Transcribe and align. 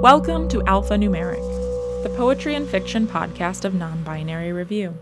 Welcome 0.00 0.48
to 0.50 0.60
Alphanumeric, 0.60 2.04
the 2.04 2.10
poetry 2.10 2.54
and 2.54 2.68
fiction 2.68 3.08
podcast 3.08 3.64
of 3.64 3.74
Non 3.74 4.04
Binary 4.04 4.52
Review. 4.52 4.94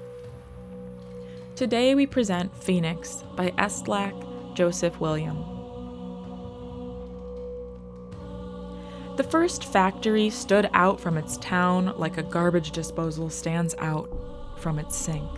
Today 1.54 1.94
we 1.94 2.06
present 2.06 2.56
Phoenix 2.56 3.22
by 3.36 3.50
Estlak 3.58 4.14
Joseph 4.54 4.98
William. 4.98 5.36
The 9.18 9.22
first 9.28 9.66
factory 9.66 10.30
stood 10.30 10.70
out 10.72 10.98
from 10.98 11.18
its 11.18 11.36
town 11.36 11.92
like 11.98 12.16
a 12.16 12.22
garbage 12.22 12.70
disposal 12.70 13.28
stands 13.28 13.74
out 13.76 14.08
from 14.56 14.78
its 14.78 14.96
sink. 14.96 15.30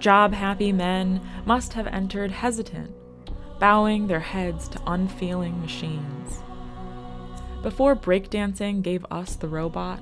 Job 0.00 0.34
happy 0.34 0.70
men 0.70 1.26
must 1.46 1.72
have 1.72 1.86
entered 1.86 2.30
hesitant, 2.30 2.94
bowing 3.58 4.06
their 4.06 4.20
heads 4.20 4.68
to 4.68 4.82
unfeeling 4.86 5.58
machines. 5.62 6.42
Before 7.62 7.94
breakdancing 7.94 8.82
gave 8.82 9.06
us 9.08 9.36
the 9.36 9.46
robot, 9.46 10.00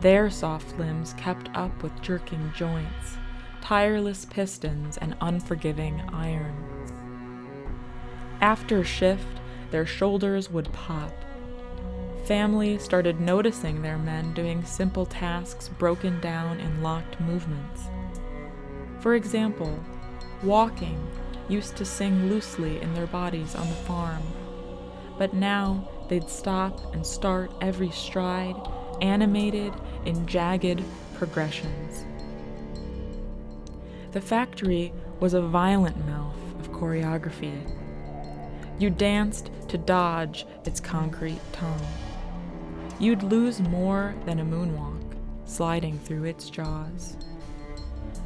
their 0.00 0.28
soft 0.28 0.78
limbs 0.78 1.14
kept 1.14 1.48
up 1.54 1.82
with 1.82 2.02
jerking 2.02 2.52
joints, 2.54 3.16
tireless 3.62 4.26
pistons, 4.26 4.98
and 4.98 5.16
unforgiving 5.22 6.02
iron. 6.12 6.54
After 8.42 8.84
shift, 8.84 9.40
their 9.70 9.86
shoulders 9.86 10.50
would 10.50 10.70
pop. 10.74 11.12
Families 12.26 12.82
started 12.82 13.18
noticing 13.18 13.80
their 13.80 13.98
men 13.98 14.34
doing 14.34 14.62
simple 14.64 15.06
tasks 15.06 15.68
broken 15.68 16.20
down 16.20 16.60
in 16.60 16.82
locked 16.82 17.18
movements. 17.20 17.84
For 19.00 19.14
example, 19.14 19.82
walking 20.42 21.00
used 21.48 21.76
to 21.76 21.84
sing 21.86 22.28
loosely 22.28 22.80
in 22.80 22.92
their 22.92 23.06
bodies 23.06 23.54
on 23.54 23.68
the 23.68 23.74
farm, 23.74 24.22
but 25.18 25.32
now 25.32 25.88
they'd 26.10 26.28
stop 26.28 26.92
and 26.92 27.06
start 27.06 27.52
every 27.60 27.90
stride, 27.90 28.56
animated 29.00 29.72
in 30.04 30.26
jagged 30.26 30.82
progressions. 31.14 32.04
The 34.10 34.20
factory 34.20 34.92
was 35.20 35.34
a 35.34 35.40
violent 35.40 36.04
mouth 36.06 36.36
of 36.58 36.72
choreography. 36.72 37.56
You 38.80 38.90
danced 38.90 39.52
to 39.68 39.78
dodge 39.78 40.46
its 40.64 40.80
concrete 40.80 41.40
tongue. 41.52 41.86
You'd 42.98 43.22
lose 43.22 43.60
more 43.60 44.16
than 44.26 44.40
a 44.40 44.44
moonwalk, 44.44 45.14
sliding 45.44 46.00
through 46.00 46.24
its 46.24 46.50
jaws. 46.50 47.16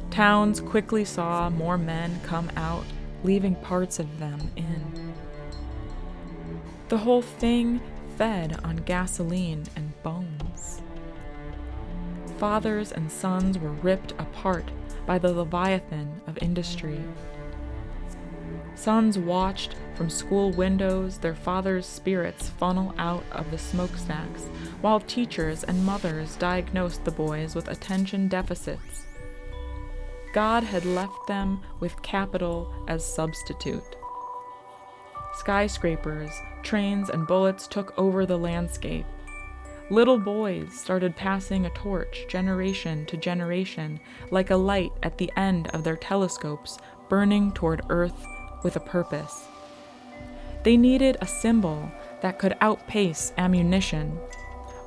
Towns 0.09 0.59
quickly 0.59 1.05
saw 1.05 1.51
more 1.51 1.77
men 1.77 2.19
come 2.23 2.49
out, 2.57 2.85
leaving 3.23 3.53
parts 3.55 3.99
of 3.99 4.17
them 4.17 4.39
in. 4.55 5.14
The 6.87 6.97
whole 6.97 7.23
thing 7.23 7.81
fed 8.15 8.59
on 8.63 8.77
gasoline 8.77 9.63
and 9.75 9.91
bones. 10.03 10.81
Fathers 12.37 12.91
and 12.91 13.11
sons 13.11 13.57
were 13.57 13.71
ripped 13.71 14.11
apart 14.13 14.65
by 15.07 15.17
the 15.17 15.33
leviathan 15.33 16.21
of 16.27 16.37
industry. 16.43 16.99
Sons 18.75 19.17
watched 19.17 19.75
from 19.95 20.09
school 20.09 20.51
windows 20.51 21.17
their 21.17 21.33
fathers' 21.33 21.85
spirits 21.85 22.49
funnel 22.49 22.93
out 22.97 23.23
of 23.31 23.49
the 23.49 23.57
smokestacks, 23.57 24.43
while 24.81 24.99
teachers 24.99 25.63
and 25.63 25.85
mothers 25.85 26.35
diagnosed 26.35 27.03
the 27.05 27.11
boys 27.11 27.55
with 27.55 27.67
attention 27.67 28.27
deficits. 28.27 29.05
God 30.33 30.63
had 30.63 30.85
left 30.85 31.27
them 31.27 31.61
with 31.79 32.01
capital 32.01 32.71
as 32.87 33.05
substitute. 33.05 33.95
Skyscrapers, 35.37 36.31
trains, 36.63 37.09
and 37.09 37.27
bullets 37.27 37.67
took 37.67 37.93
over 37.97 38.25
the 38.25 38.37
landscape. 38.37 39.05
Little 39.89 40.17
boys 40.17 40.73
started 40.73 41.15
passing 41.15 41.65
a 41.65 41.69
torch 41.71 42.25
generation 42.27 43.05
to 43.05 43.17
generation, 43.17 43.99
like 44.31 44.49
a 44.49 44.55
light 44.55 44.91
at 45.03 45.17
the 45.17 45.31
end 45.35 45.67
of 45.67 45.83
their 45.83 45.97
telescopes, 45.97 46.79
burning 47.09 47.51
toward 47.51 47.81
Earth 47.89 48.25
with 48.63 48.75
a 48.75 48.79
purpose. 48.79 49.43
They 50.63 50.77
needed 50.77 51.17
a 51.21 51.27
symbol 51.27 51.91
that 52.21 52.39
could 52.39 52.57
outpace 52.61 53.31
ammunition, 53.37 54.17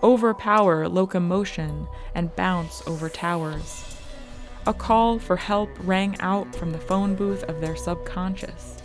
overpower 0.02 0.88
locomotion, 0.88 1.86
and 2.14 2.34
bounce 2.34 2.82
over 2.88 3.08
towers. 3.08 3.84
A 4.66 4.74
call 4.74 5.20
for 5.20 5.36
help 5.36 5.70
rang 5.80 6.16
out 6.20 6.56
from 6.56 6.72
the 6.72 6.78
phone 6.78 7.14
booth 7.14 7.44
of 7.44 7.60
their 7.60 7.76
subconscious. 7.76 8.82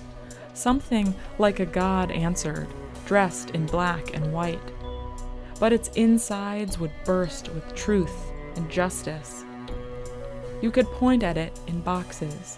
Something 0.53 1.15
like 1.39 1.59
a 1.59 1.65
god 1.65 2.11
answered, 2.11 2.67
dressed 3.05 3.51
in 3.51 3.65
black 3.65 4.13
and 4.13 4.31
white. 4.31 4.71
But 5.59 5.73
its 5.73 5.89
insides 5.89 6.77
would 6.77 6.91
burst 7.05 7.49
with 7.49 7.73
truth 7.73 8.31
and 8.55 8.69
justice. 8.69 9.43
You 10.61 10.69
could 10.69 10.85
point 10.87 11.23
at 11.23 11.37
it 11.37 11.59
in 11.67 11.81
boxes. 11.81 12.57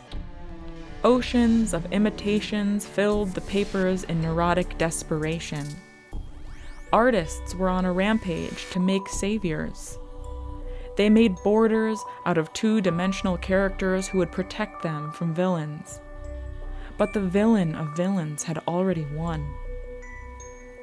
Oceans 1.03 1.73
of 1.73 1.91
imitations 1.93 2.85
filled 2.85 3.29
the 3.29 3.41
papers 3.41 4.03
in 4.03 4.21
neurotic 4.21 4.77
desperation. 4.77 5.67
Artists 6.91 7.55
were 7.55 7.69
on 7.69 7.85
a 7.85 7.93
rampage 7.93 8.69
to 8.71 8.79
make 8.79 9.07
saviors. 9.07 9.97
They 10.97 11.09
made 11.09 11.35
borders 11.43 11.99
out 12.25 12.37
of 12.37 12.51
two 12.53 12.81
dimensional 12.81 13.37
characters 13.37 14.07
who 14.07 14.17
would 14.17 14.31
protect 14.31 14.81
them 14.81 15.11
from 15.11 15.33
villains 15.33 16.01
but 16.97 17.13
the 17.13 17.21
villain 17.21 17.75
of 17.75 17.95
villains 17.95 18.43
had 18.43 18.59
already 18.67 19.05
won. 19.13 19.47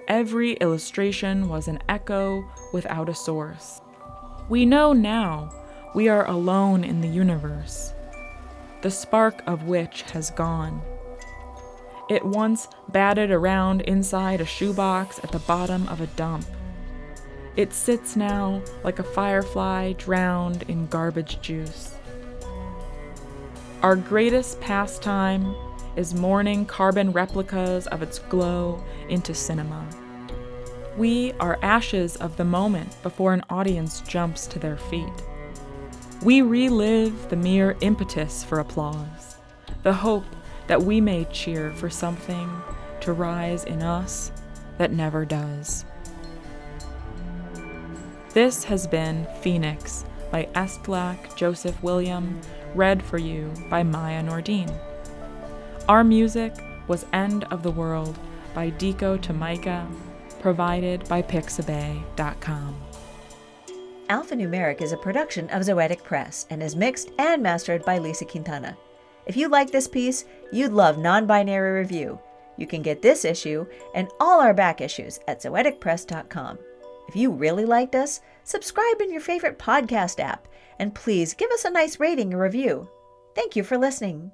Every 0.09 0.55
illustration 0.55 1.49
was 1.49 1.69
an 1.69 1.79
echo 1.89 2.45
without 2.73 3.09
a 3.09 3.15
source. 3.15 3.81
We 4.49 4.67
know 4.67 4.93
now 4.93 5.51
we 5.95 6.09
are 6.09 6.27
alone 6.27 6.85
in 6.85 7.01
the 7.01 7.09
universe, 7.09 7.93
the 8.83 8.91
spark 8.91 9.43
of 9.47 9.65
which 9.65 10.03
has 10.13 10.31
gone. 10.31 10.83
It 12.11 12.25
once 12.25 12.69
batted 12.89 13.31
around 13.31 13.83
inside 13.83 14.41
a 14.41 14.45
shoebox 14.45 15.19
at 15.23 15.31
the 15.31 15.39
bottom 15.41 15.89
of 15.89 16.01
a 16.01 16.09
dump. 16.09 16.45
It 17.57 17.73
sits 17.73 18.17
now 18.17 18.63
like 18.83 18.99
a 18.99 19.05
firefly 19.05 19.93
drowned 19.93 20.65
in 20.65 20.89
garbage 20.89 21.41
juice. 21.41 21.95
Our 23.83 23.97
greatest 23.97 24.61
pastime 24.61 25.55
is 25.97 26.15
mourning 26.15 26.65
carbon 26.65 27.13
replicas 27.13 27.87
of 27.89 28.03
its 28.03 28.19
glow 28.19 28.83
into 29.09 29.35
cinema. 29.35 29.87
We 30.97 31.33
are 31.41 31.59
ashes 31.63 32.17
of 32.17 32.37
the 32.37 32.45
moment 32.45 33.03
before 33.03 33.33
an 33.33 33.45
audience 33.49 34.01
jumps 34.03 34.47
to 34.49 34.59
their 34.59 34.77
feet. 34.77 35.23
We 36.23 36.43
relive 36.43 37.31
the 37.31 37.37
mere 37.37 37.77
impetus 37.81 38.45
for 38.45 38.61
applause, 38.61 39.37
the 39.83 39.93
hope 39.93 40.25
that 40.67 40.83
we 40.83 41.01
may 41.01 41.25
cheer 41.27 41.73
for 41.73 41.91
something 41.91 42.51
to 43.01 43.13
rise 43.13 43.65
in 43.65 43.83
us 43.83 44.31
that 44.79 44.93
never 44.93 45.25
does. 45.25 45.85
This 48.35 48.65
has 48.65 48.87
been 48.87 49.27
Phoenix 49.41 50.05
by 50.31 50.49
Estlak 50.55 51.37
Joseph 51.37 51.83
William, 51.83 52.41
read 52.75 53.03
for 53.03 53.19
you 53.19 53.53
by 53.69 53.83
Maya 53.83 54.23
Nordine. 54.23 54.73
Our 55.89 56.05
music 56.05 56.55
was 56.87 57.07
End 57.13 57.45
of 57.51 57.63
the 57.65 57.71
World 57.71 58.17
by 58.55 58.71
Deco 58.71 59.19
Tamaika, 59.19 59.91
provided 60.41 61.09
by 61.09 61.23
Pixabay.com. 61.23 62.77
Alphanumeric 64.09 64.81
is 64.81 64.93
a 64.93 64.97
production 64.97 65.49
of 65.51 65.63
Zoetic 65.63 66.05
Press 66.05 66.47
and 66.51 66.63
is 66.63 66.77
mixed 66.77 67.11
and 67.19 67.43
mastered 67.43 67.85
by 67.85 67.99
Lisa 67.99 68.25
Quintana. 68.25 68.77
If 69.27 69.37
you 69.37 69.49
like 69.49 69.71
this 69.71 69.89
piece, 69.89 70.25
you'd 70.53 70.73
love 70.73 70.99
Non 70.99 71.27
Binary 71.27 71.81
Review. 71.81 72.21
You 72.57 72.67
can 72.67 72.83
get 72.83 73.03
this 73.03 73.25
issue 73.25 73.67
and 73.95 74.09
all 74.21 74.41
our 74.41 74.55
back 74.55 74.81
issues 74.81 75.19
at 75.27 75.41
zoeticpress.com. 75.41 76.59
If 77.09 77.17
you 77.17 77.31
really 77.31 77.65
liked 77.65 77.97
us, 77.97 78.21
subscribe 78.45 79.01
in 79.01 79.11
your 79.11 79.21
favorite 79.21 79.59
podcast 79.59 80.21
app 80.21 80.47
and 80.79 80.95
please 80.95 81.35
give 81.35 81.51
us 81.51 81.65
a 81.65 81.71
nice 81.71 81.99
rating 81.99 82.35
or 82.35 82.43
review. 82.43 82.89
Thank 83.35 83.57
you 83.57 83.65
for 83.65 83.79
listening. 83.79 84.33